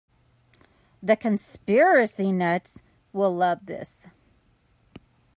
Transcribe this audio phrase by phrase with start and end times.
[1.03, 2.81] The conspiracy nuts
[3.13, 4.07] will love this.